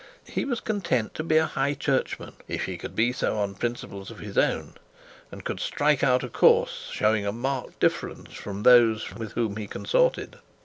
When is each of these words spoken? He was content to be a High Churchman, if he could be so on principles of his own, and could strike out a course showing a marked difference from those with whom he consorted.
He 0.25 0.45
was 0.45 0.61
content 0.61 1.13
to 1.13 1.23
be 1.23 1.37
a 1.37 1.45
High 1.45 1.75
Churchman, 1.75 2.33
if 2.47 2.65
he 2.65 2.75
could 2.75 2.95
be 2.95 3.13
so 3.13 3.37
on 3.37 3.53
principles 3.53 4.09
of 4.09 4.17
his 4.17 4.35
own, 4.35 4.73
and 5.31 5.45
could 5.45 5.59
strike 5.59 6.03
out 6.03 6.23
a 6.23 6.27
course 6.27 6.89
showing 6.91 7.23
a 7.23 7.31
marked 7.31 7.79
difference 7.79 8.33
from 8.33 8.63
those 8.63 9.13
with 9.13 9.33
whom 9.33 9.57
he 9.57 9.67
consorted. 9.67 10.39